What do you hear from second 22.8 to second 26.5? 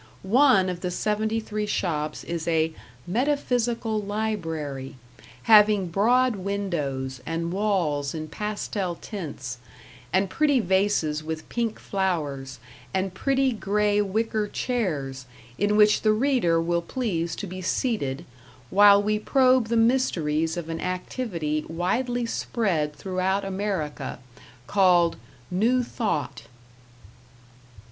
throughout America, called "New Thought."